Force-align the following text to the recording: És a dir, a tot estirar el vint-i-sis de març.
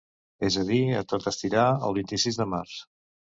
És 0.47 0.55
a 0.61 0.63
dir, 0.69 0.79
a 1.01 1.03
tot 1.11 1.27
estirar 1.33 1.67
el 1.89 1.95
vint-i-sis 1.99 2.41
de 2.43 2.51
març. 2.57 2.75